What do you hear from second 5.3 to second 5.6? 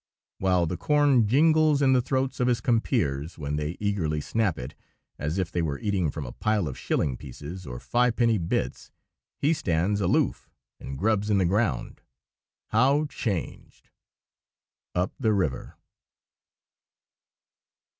if